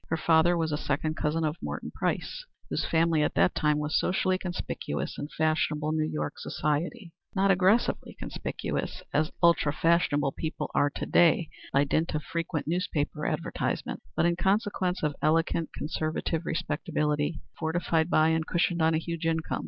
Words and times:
Her 0.09 0.17
father 0.17 0.57
was 0.57 0.71
a 0.71 0.77
second 0.79 1.15
cousin 1.15 1.43
of 1.45 1.57
Morton 1.61 1.91
Price, 1.91 2.43
whose 2.71 2.83
family 2.83 3.21
at 3.21 3.35
that 3.35 3.53
time 3.53 3.77
was 3.77 3.99
socially 3.99 4.39
conspicuous 4.39 5.15
in 5.19 5.27
fashionable 5.27 5.91
New 5.91 6.09
York 6.09 6.39
society. 6.39 7.11
Not 7.35 7.51
aggressively 7.51 8.15
conspicuous, 8.17 9.03
as 9.13 9.29
ultra 9.43 9.71
fashionable 9.71 10.31
people 10.31 10.71
are 10.73 10.89
to 10.89 11.05
day, 11.05 11.49
by 11.71 11.83
dint 11.83 12.15
of 12.15 12.23
frequent 12.23 12.65
newspaper 12.65 13.27
advertisement, 13.27 14.01
but 14.15 14.25
in 14.25 14.35
consequence 14.37 15.03
of 15.03 15.13
elegant, 15.21 15.71
conservative 15.71 16.47
respectability, 16.47 17.39
fortified 17.59 18.09
by 18.09 18.29
and 18.29 18.47
cushioned 18.47 18.81
on 18.81 18.95
a 18.95 18.97
huge 18.97 19.27
income. 19.27 19.59